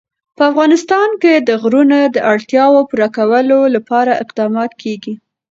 په 0.37 0.43
افغانستان 0.51 1.09
کې 1.21 1.33
د 1.47 1.49
غرونه 1.61 1.97
د 2.15 2.17
اړتیاوو 2.33 2.87
پوره 2.89 3.07
کولو 3.17 3.59
لپاره 3.75 4.19
اقدامات 4.23 4.71
کېږي. 4.81 5.13